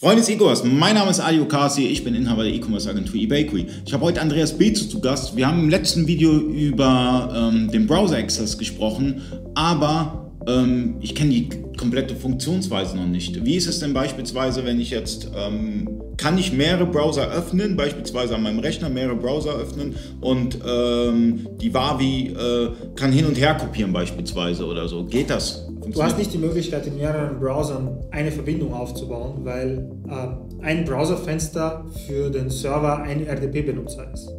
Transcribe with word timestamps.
Freunde 0.00 0.22
des 0.22 0.30
E-Commerce, 0.30 0.66
mein 0.66 0.94
Name 0.94 1.10
ist 1.10 1.20
Ali 1.20 1.40
Okasi, 1.40 1.84
ich 1.84 2.02
bin 2.02 2.14
Inhaber 2.14 2.42
der 2.42 2.54
E-Commerce 2.54 2.88
Agentur 2.88 3.16
eBakery. 3.16 3.66
Ich 3.84 3.92
habe 3.92 4.02
heute 4.02 4.22
Andreas 4.22 4.56
Bezu 4.56 4.86
zu 4.86 4.98
Gast. 4.98 5.36
Wir 5.36 5.46
haben 5.46 5.60
im 5.60 5.68
letzten 5.68 6.06
Video 6.06 6.32
über 6.38 7.50
ähm, 7.52 7.70
den 7.70 7.86
Browser 7.86 8.16
Access 8.16 8.56
gesprochen, 8.56 9.20
aber 9.54 10.32
ähm, 10.46 10.96
ich 11.02 11.14
kenne 11.14 11.28
die 11.32 11.50
komplette 11.76 12.16
Funktionsweise 12.16 12.96
noch 12.96 13.08
nicht. 13.08 13.44
Wie 13.44 13.56
ist 13.56 13.66
es 13.66 13.80
denn 13.80 13.92
beispielsweise, 13.92 14.64
wenn 14.64 14.80
ich 14.80 14.88
jetzt, 14.88 15.32
ähm, 15.36 15.86
kann 16.16 16.38
ich 16.38 16.50
mehrere 16.50 16.86
Browser 16.86 17.30
öffnen, 17.30 17.76
beispielsweise 17.76 18.34
an 18.34 18.42
meinem 18.42 18.60
Rechner 18.60 18.88
mehrere 18.88 19.16
Browser 19.16 19.52
öffnen 19.52 19.96
und 20.22 20.60
ähm, 20.66 21.46
die 21.60 21.74
Wavi 21.74 22.28
äh, 22.28 22.70
kann 22.96 23.12
hin 23.12 23.26
und 23.26 23.38
her 23.38 23.52
kopieren 23.52 23.92
beispielsweise 23.92 24.64
oder 24.64 24.88
so. 24.88 25.04
Geht 25.04 25.28
das? 25.28 25.66
Du 25.92 26.02
hast 26.02 26.18
nicht 26.18 26.32
die 26.32 26.38
Möglichkeit, 26.38 26.86
in 26.86 26.96
mehreren 26.96 27.38
Browsern 27.40 27.98
eine 28.10 28.30
Verbindung 28.30 28.72
aufzubauen, 28.72 29.40
weil 29.44 29.90
äh, 30.08 30.64
ein 30.64 30.84
Browserfenster 30.84 31.84
für 32.06 32.30
den 32.30 32.48
Server 32.48 33.02
ein 33.02 33.26
RDP-Benutzer 33.26 34.12
ist. 34.12 34.30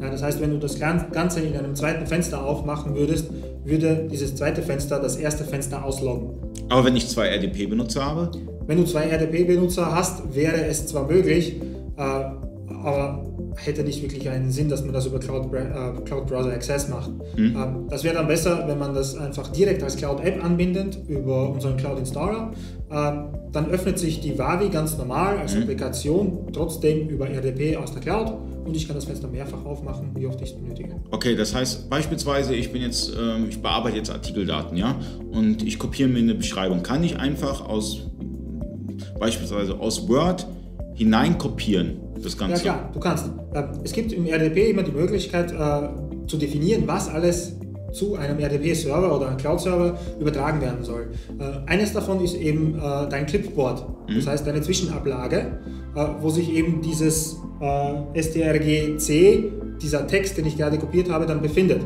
Ja, 0.00 0.10
das 0.10 0.22
heißt, 0.22 0.40
wenn 0.40 0.50
du 0.50 0.58
das 0.58 0.78
Ganze 0.78 1.40
in 1.40 1.56
einem 1.56 1.74
zweiten 1.74 2.06
Fenster 2.06 2.42
aufmachen 2.42 2.94
würdest, 2.94 3.30
würde 3.64 4.08
dieses 4.10 4.34
zweite 4.34 4.62
Fenster 4.62 4.98
das 4.98 5.16
erste 5.16 5.44
Fenster 5.44 5.84
ausloggen. 5.84 6.30
Aber 6.68 6.84
wenn 6.84 6.96
ich 6.96 7.08
zwei 7.08 7.28
RDP-Benutzer 7.28 8.04
habe? 8.04 8.30
Wenn 8.66 8.78
du 8.78 8.84
zwei 8.84 9.08
RDP-Benutzer 9.08 9.94
hast, 9.94 10.34
wäre 10.34 10.64
es 10.64 10.86
zwar 10.86 11.06
möglich, 11.06 11.60
äh, 11.96 12.00
aber 12.82 13.24
hätte 13.56 13.82
nicht 13.82 14.02
wirklich 14.02 14.28
einen 14.28 14.50
Sinn, 14.50 14.68
dass 14.68 14.84
man 14.84 14.92
das 14.92 15.06
über 15.06 15.18
Cloud, 15.18 15.52
äh, 15.52 16.00
Cloud 16.04 16.26
Browser 16.26 16.52
Access 16.52 16.88
macht. 16.88 17.10
Mhm. 17.36 17.56
Ähm, 17.56 17.86
das 17.88 18.04
wäre 18.04 18.14
dann 18.14 18.26
besser, 18.26 18.64
wenn 18.66 18.78
man 18.78 18.94
das 18.94 19.16
einfach 19.16 19.48
direkt 19.48 19.82
als 19.82 19.96
Cloud 19.96 20.20
App 20.24 20.44
anbindet 20.44 20.98
über 21.08 21.50
unseren 21.50 21.76
Cloud 21.76 21.98
Installer. 21.98 22.52
Ähm, 22.90 23.24
dann 23.52 23.70
öffnet 23.70 23.98
sich 23.98 24.20
die 24.20 24.38
Wavi 24.38 24.68
ganz 24.68 24.96
normal 24.96 25.38
als 25.38 25.54
mhm. 25.54 25.62
Applikation 25.62 26.48
trotzdem 26.52 27.08
über 27.08 27.28
RDP 27.28 27.76
aus 27.76 27.92
der 27.92 28.00
Cloud 28.00 28.32
und 28.64 28.76
ich 28.76 28.86
kann 28.86 28.96
das 28.96 29.04
Fenster 29.04 29.28
mehrfach 29.28 29.64
aufmachen, 29.64 30.10
wie 30.14 30.26
oft 30.26 30.40
ich 30.40 30.50
es 30.50 30.56
benötige. 30.56 30.94
Okay, 31.10 31.34
das 31.34 31.54
heißt 31.54 31.90
beispielsweise, 31.90 32.54
ich 32.54 32.72
bin 32.72 32.82
jetzt, 32.82 33.12
äh, 33.14 33.44
ich 33.48 33.60
bearbeite 33.60 33.96
jetzt 33.96 34.10
Artikeldaten, 34.10 34.76
ja, 34.76 34.96
und 35.30 35.62
ich 35.62 35.78
kopiere 35.78 36.08
mir 36.08 36.18
eine 36.18 36.34
Beschreibung. 36.34 36.82
Kann 36.82 37.02
ich 37.02 37.18
einfach 37.18 37.68
aus 37.68 38.06
beispielsweise 39.18 39.78
aus 39.78 40.08
Word 40.08 40.46
hineinkopieren, 41.00 41.96
das 42.22 42.36
Ganze? 42.36 42.56
Ja 42.56 42.74
klar, 42.74 42.90
du 42.92 43.00
kannst. 43.00 43.30
Es 43.82 43.92
gibt 43.92 44.12
im 44.12 44.26
RDP 44.26 44.70
immer 44.70 44.82
die 44.82 44.92
Möglichkeit 44.92 45.50
äh, 45.50 46.26
zu 46.26 46.36
definieren, 46.36 46.82
was 46.86 47.08
alles 47.08 47.56
zu 47.90 48.16
einem 48.16 48.38
RDP-Server 48.38 49.16
oder 49.16 49.28
einem 49.28 49.38
Cloud-Server 49.38 49.98
übertragen 50.20 50.60
werden 50.60 50.84
soll. 50.84 51.08
Äh, 51.38 51.70
eines 51.70 51.94
davon 51.94 52.22
ist 52.22 52.34
eben 52.34 52.74
äh, 52.74 53.08
dein 53.08 53.24
Clipboard, 53.24 54.08
mhm. 54.08 54.16
das 54.16 54.26
heißt 54.26 54.46
deine 54.46 54.60
Zwischenablage, 54.60 55.58
wo 56.20 56.30
sich 56.30 56.52
eben 56.52 56.82
dieses 56.82 57.36
strgc, 58.14 59.50
dieser 59.82 60.06
Text, 60.06 60.38
den 60.38 60.46
ich 60.46 60.56
gerade 60.56 60.78
kopiert 60.78 61.10
habe, 61.10 61.26
dann 61.26 61.42
befindet. 61.42 61.80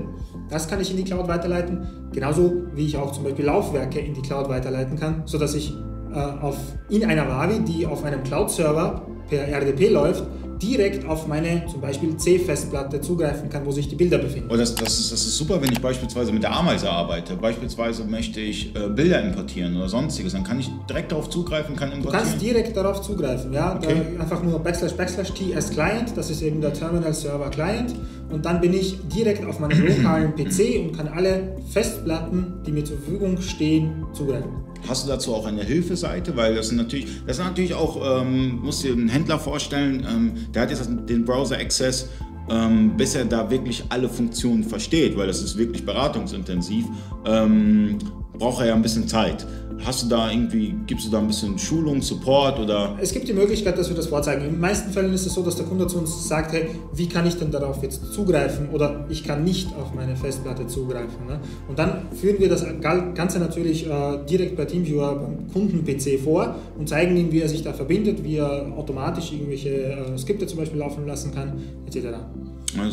Das 0.50 0.68
kann 0.68 0.78
ich 0.78 0.90
in 0.90 0.98
die 0.98 1.04
Cloud 1.04 1.26
weiterleiten, 1.26 1.86
genauso 2.12 2.52
wie 2.74 2.84
ich 2.84 2.98
auch 2.98 3.12
zum 3.12 3.24
Beispiel 3.24 3.46
Laufwerke 3.46 3.98
in 3.98 4.12
die 4.12 4.20
Cloud 4.20 4.50
weiterleiten 4.50 4.98
kann, 4.98 5.22
sodass 5.24 5.54
ich 5.54 5.72
auf, 6.14 6.56
in 6.88 7.04
einer 7.04 7.28
Wavi, 7.28 7.60
die 7.60 7.86
auf 7.86 8.04
einem 8.04 8.22
Cloud-Server 8.22 9.02
per 9.28 9.48
RDP 9.48 9.88
läuft, 9.88 10.24
direkt 10.62 11.06
auf 11.06 11.26
meine 11.26 11.66
zum 11.66 11.80
Beispiel 11.80 12.16
C-Festplatte 12.16 13.00
zugreifen 13.00 13.48
kann, 13.48 13.64
wo 13.66 13.70
sich 13.70 13.88
die 13.88 13.96
Bilder 13.96 14.18
befinden. 14.18 14.48
Oh, 14.50 14.56
das, 14.56 14.74
das, 14.74 14.98
ist, 14.98 15.12
das 15.12 15.20
ist 15.26 15.36
super, 15.36 15.60
wenn 15.60 15.72
ich 15.72 15.80
beispielsweise 15.80 16.32
mit 16.32 16.42
der 16.42 16.54
Ameise 16.54 16.90
arbeite. 16.90 17.36
Beispielsweise 17.36 18.04
möchte 18.04 18.40
ich 18.40 18.74
äh, 18.74 18.88
Bilder 18.88 19.22
importieren 19.22 19.76
oder 19.76 19.88
sonstiges. 19.88 20.32
Dann 20.32 20.44
kann 20.44 20.60
ich 20.60 20.70
direkt 20.88 21.12
darauf 21.12 21.28
zugreifen, 21.28 21.76
kann 21.76 21.92
importieren. 21.92 22.24
Du 22.24 22.30
kannst 22.30 22.42
direkt 22.42 22.76
darauf 22.76 23.02
zugreifen, 23.02 23.52
ja. 23.52 23.76
Okay. 23.76 23.96
einfach 24.18 24.42
nur 24.42 24.58
backslash 24.58 24.92
backslash 24.92 25.32
ts 25.32 25.70
Client, 25.70 26.12
das 26.16 26.30
ist 26.30 26.42
eben 26.42 26.60
der 26.60 26.72
Terminal 26.72 27.12
Server 27.14 27.50
Client. 27.50 27.94
Und 28.30 28.44
dann 28.44 28.60
bin 28.60 28.74
ich 28.74 28.98
direkt 29.08 29.44
auf 29.44 29.60
meinem 29.60 29.86
lokalen 29.86 30.34
PC 30.34 30.80
und 30.80 30.96
kann 30.96 31.08
alle 31.08 31.56
Festplatten, 31.70 32.54
die 32.66 32.72
mir 32.72 32.84
zur 32.84 32.96
Verfügung 32.98 33.40
stehen, 33.40 34.04
zugreifen. 34.12 34.50
Hast 34.88 35.04
du 35.04 35.08
dazu 35.08 35.34
auch 35.34 35.46
eine 35.46 35.62
Hilfeseite? 35.62 36.36
Weil 36.36 36.54
das 36.54 36.68
sind 36.68 36.76
natürlich, 36.76 37.06
das 37.26 37.36
sind 37.36 37.46
natürlich 37.46 37.74
auch, 37.74 38.22
ähm, 38.22 38.60
musst 38.62 38.84
dir 38.84 38.92
einen 38.92 39.08
Händler 39.08 39.38
vorstellen, 39.38 40.06
ähm, 40.08 40.32
der 40.54 40.62
hat 40.62 40.70
jetzt 40.70 40.88
den 41.08 41.24
Browser 41.24 41.56
Access, 41.56 42.08
ähm, 42.50 42.96
bis 42.96 43.14
er 43.14 43.24
da 43.24 43.50
wirklich 43.50 43.84
alle 43.88 44.08
Funktionen 44.08 44.64
versteht, 44.64 45.16
weil 45.16 45.26
das 45.26 45.42
ist 45.42 45.56
wirklich 45.56 45.86
beratungsintensiv, 45.86 46.84
ähm, 47.24 47.98
braucht 48.38 48.60
er 48.60 48.68
ja 48.68 48.74
ein 48.74 48.82
bisschen 48.82 49.08
Zeit. 49.08 49.46
Hast 49.84 50.04
du 50.04 50.08
da 50.08 50.30
irgendwie, 50.30 50.74
gibst 50.86 51.06
du 51.06 51.10
da 51.10 51.18
ein 51.18 51.26
bisschen 51.26 51.58
Schulung, 51.58 52.00
Support 52.00 52.58
oder? 52.58 52.96
Es 53.00 53.12
gibt 53.12 53.28
die 53.28 53.32
Möglichkeit, 53.32 53.76
dass 53.76 53.88
wir 53.88 53.96
das 53.96 54.06
vorzeigen. 54.06 54.44
In 54.44 54.52
den 54.52 54.60
meisten 54.60 54.90
Fällen 54.92 55.12
ist 55.12 55.26
es 55.26 55.34
so, 55.34 55.42
dass 55.42 55.56
der 55.56 55.66
Kunde 55.66 55.86
zu 55.86 55.98
uns 55.98 56.28
sagt, 56.28 56.52
hey, 56.52 56.68
wie 56.94 57.08
kann 57.08 57.26
ich 57.26 57.36
denn 57.36 57.50
darauf 57.50 57.82
jetzt 57.82 58.12
zugreifen 58.12 58.70
oder 58.70 59.04
ich 59.10 59.24
kann 59.24 59.44
nicht 59.44 59.68
auf 59.76 59.92
meine 59.92 60.16
Festplatte 60.16 60.66
zugreifen. 60.66 61.26
Ne? 61.26 61.40
Und 61.68 61.78
dann 61.78 62.02
führen 62.12 62.38
wir 62.38 62.48
das 62.48 62.64
Ganze 62.80 63.40
natürlich 63.40 63.86
äh, 63.86 64.18
direkt 64.28 64.56
bei 64.56 64.64
TeamViewer 64.64 65.16
beim 65.16 65.52
Kunden-PC 65.52 66.20
vor 66.20 66.54
und 66.78 66.88
zeigen 66.88 67.16
ihm, 67.16 67.30
wie 67.32 67.40
er 67.40 67.48
sich 67.48 67.62
da 67.62 67.72
verbindet, 67.72 68.22
wie 68.24 68.36
er 68.36 68.72
automatisch 68.76 69.32
irgendwelche 69.32 69.68
äh, 69.68 70.18
Skripte 70.18 70.46
zum 70.46 70.60
Beispiel 70.60 70.78
laufen 70.78 71.06
lassen 71.06 71.34
kann, 71.34 71.60
etc. 71.86 72.06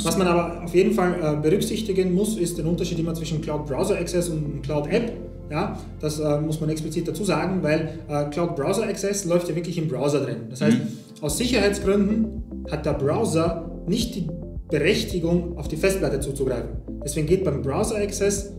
Was 0.04 0.18
man 0.18 0.28
aber 0.28 0.64
auf 0.64 0.76
jeden 0.76 0.94
Fall 0.94 1.16
äh, 1.22 1.42
berücksichtigen 1.42 2.14
muss, 2.14 2.38
ist 2.38 2.58
der 2.58 2.66
Unterschied 2.66 3.00
immer 3.00 3.14
zwischen 3.14 3.42
Cloud 3.42 3.66
Browser 3.66 3.98
Access 3.98 4.30
und 4.30 4.62
Cloud 4.64 4.88
App. 4.88 5.31
Ja, 5.52 5.78
das 6.00 6.20
äh, 6.20 6.40
muss 6.40 6.62
man 6.62 6.70
explizit 6.70 7.10
dazu 7.10 7.26
sagen, 7.26 7.62
weil 7.62 8.00
äh, 8.08 8.24
Cloud 8.30 8.56
Browser 8.56 8.84
Access 8.84 9.26
läuft 9.26 9.50
ja 9.50 9.56
wirklich 9.56 9.78
im 9.78 9.90
Browser 9.90 10.22
drin. 10.22 10.38
Das 10.50 10.62
heißt, 10.62 10.78
mhm. 10.78 10.88
aus 11.24 11.38
Sicherheitsgründen 11.38 12.66
hat 12.72 12.86
der 12.86 12.94
Browser 12.94 13.70
nicht 13.86 14.16
die 14.16 14.30
Berechtigung, 14.70 15.58
auf 15.58 15.68
die 15.68 15.76
Festplatte 15.76 16.22
zuzugreifen. 16.22 16.70
Deswegen 17.04 17.28
geht 17.28 17.44
beim 17.44 17.62
Browser 17.62 17.98
Access 17.98 18.54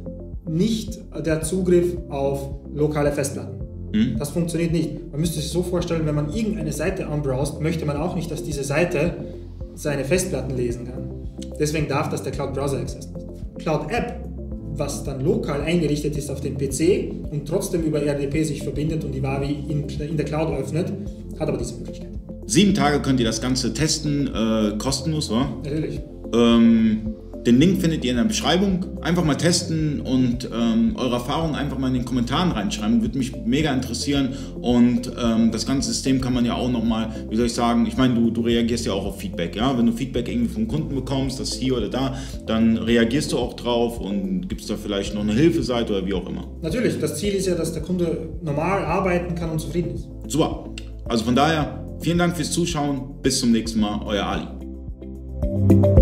nicht 0.47 1.01
der 1.25 1.41
Zugriff 1.41 1.97
auf 2.11 2.51
lokale 2.75 3.11
Festplatten. 3.11 3.63
Mhm. 3.93 4.19
Das 4.19 4.29
funktioniert 4.29 4.73
nicht. 4.73 5.11
Man 5.11 5.21
müsste 5.21 5.41
sich 5.41 5.49
so 5.49 5.63
vorstellen, 5.63 6.05
wenn 6.05 6.15
man 6.15 6.31
irgendeine 6.31 6.73
Seite 6.73 7.07
anbrowst, 7.07 7.63
möchte 7.63 7.87
man 7.87 7.97
auch 7.97 8.15
nicht, 8.15 8.31
dass 8.31 8.43
diese 8.43 8.65
Seite 8.65 9.15
seine 9.75 10.05
Festplatten 10.05 10.55
lesen 10.55 10.87
kann. 10.87 11.09
Deswegen 11.59 11.89
darf 11.89 12.11
das 12.11 12.23
der 12.23 12.33
Cloud 12.33 12.53
Browser 12.53 12.81
Access 12.81 13.09
nicht. 13.09 13.59
Cloud 13.61 13.91
App 13.91 14.32
was 14.75 15.05
dann 15.05 15.25
lokal 15.25 15.61
eingerichtet 15.61 16.17
ist 16.17 16.31
auf 16.31 16.41
dem 16.41 16.57
PC 16.57 17.13
und 17.31 17.47
trotzdem 17.47 17.83
über 17.83 18.03
RDP 18.03 18.43
sich 18.43 18.63
verbindet 18.63 19.05
und 19.05 19.13
die 19.13 19.23
Wavi 19.23 19.65
in, 19.69 19.89
in 19.89 20.17
der 20.17 20.27
Cloud 20.27 20.59
öffnet, 20.59 20.93
hat 21.39 21.49
aber 21.49 21.59
diese 21.59 21.75
Möglichkeit. 21.75 22.09
Sieben 22.47 22.75
Tage 22.75 23.01
könnt 23.01 23.21
ihr 23.21 23.27
das 23.27 23.41
Ganze 23.41 23.73
testen, 23.73 24.29
äh, 24.29 24.77
kostenlos, 24.79 25.31
oder? 25.31 25.49
Natürlich. 25.63 26.01
Ähm, 26.35 27.12
den 27.47 27.59
Link 27.59 27.81
findet 27.81 28.05
ihr 28.05 28.13
in 28.13 28.17
der 28.17 28.25
Beschreibung. 28.25 28.99
Einfach 29.03 29.25
mal 29.25 29.35
testen 29.35 30.01
und 30.01 30.49
ähm, 30.53 30.95
eure 30.97 31.15
Erfahrungen 31.15 31.55
einfach 31.55 31.79
mal 31.79 31.89
in 31.89 31.95
den 31.95 32.05
Kommentaren 32.05 32.53
reinschreiben. 32.53 33.03
Würde 33.03 33.19
mich 33.19 33.33
mega 33.45 33.73
interessieren. 33.73 34.31
Und 34.61 35.11
ähm, 35.21 35.51
das 35.51 35.67
ganze 35.67 35.89
System 35.93 36.21
kann 36.21 36.35
man 36.35 36.45
ja 36.45 36.55
auch 36.55 36.71
nochmal, 36.71 37.09
wie 37.31 37.37
soll 37.37 37.47
ich 37.47 37.55
sagen, 37.55 37.87
ich 37.87 37.97
meine, 37.97 38.15
du, 38.15 38.31
du 38.31 38.43
reagierst 38.43 38.87
ja 38.87 38.93
auch 38.93 39.05
auf 39.05 39.19
Feedback. 39.19 39.57
Ja? 39.57 39.77
Wenn 39.77 39.87
du 39.87 39.93
Feedback 39.93 40.29
irgendwie 40.29 40.53
vom 40.53 40.69
Kunden 40.69 40.95
bekommst, 40.95 41.41
das 41.41 41.53
hier 41.55 41.77
oder 41.77 41.89
da, 41.89 42.17
dann 42.47 42.77
reagierst 42.79 43.33
du 43.33 43.39
auch 43.39 43.55
drauf 43.55 43.99
und 43.99 44.49
gibst 44.49 44.71
da 44.71 44.77
vielleicht 44.77 45.15
noch 45.15 45.23
eine 45.23 45.33
Hilfeseite 45.33 45.93
oder 45.93 46.07
wie 46.07 46.15
auch 46.15 46.29
immer. 46.29 46.47
Natürlich, 46.63 46.99
das 47.01 47.19
Ziel 47.19 47.35
ist 47.35 47.47
ja, 47.47 47.55
dass 47.55 47.73
der 47.73 47.83
Kunde 47.83 48.29
normal 48.43 48.85
arbeiten 48.85 49.35
kann 49.35 49.51
und 49.51 49.61
zufrieden 49.61 49.95
ist. 49.95 50.09
Super. 50.29 50.69
Also 51.07 51.25
von 51.25 51.35
daher, 51.35 51.85
vielen 52.01 52.19
Dank 52.19 52.37
fürs 52.37 52.53
Zuschauen. 52.53 53.21
Bis 53.23 53.41
zum 53.41 53.51
nächsten 53.51 53.81
Mal. 53.81 54.01
Euer 54.05 54.25
Ali. 54.25 56.02